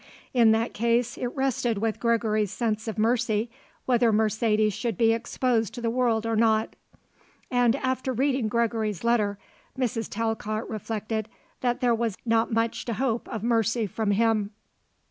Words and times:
In 0.33 0.49
that 0.51 0.73
case 0.73 1.15
it 1.15 1.27
rested 1.35 1.77
with 1.77 1.99
Gregory's 1.99 2.49
sense 2.49 2.87
of 2.87 2.97
mercy 2.97 3.51
whether 3.85 4.11
Mercedes 4.11 4.73
should 4.73 4.97
be 4.97 5.13
exposed 5.13 5.75
to 5.75 5.81
the 5.81 5.91
world 5.91 6.25
or 6.25 6.35
not. 6.35 6.75
And 7.51 7.75
after 7.75 8.11
reading 8.11 8.47
Gregory's 8.47 9.03
letter 9.03 9.37
Mrs. 9.77 10.09
Talcott 10.09 10.67
reflected 10.67 11.29
that 11.59 11.81
there 11.81 11.93
was 11.93 12.17
not 12.25 12.51
much 12.51 12.83
to 12.85 12.93
hope 12.95 13.27
of 13.29 13.43
mercy 13.43 13.85
from 13.85 14.09
him. 14.09 14.49